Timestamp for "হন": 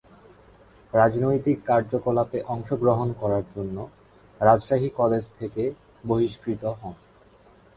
6.79-6.95